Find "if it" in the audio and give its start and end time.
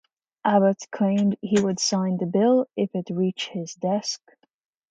2.75-3.11